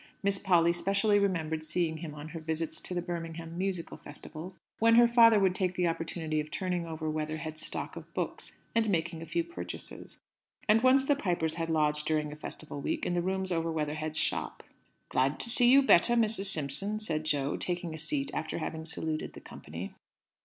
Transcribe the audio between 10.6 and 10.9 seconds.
And